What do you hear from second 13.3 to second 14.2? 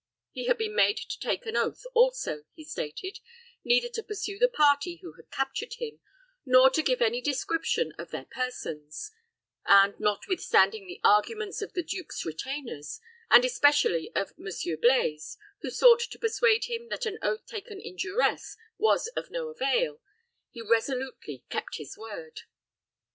especially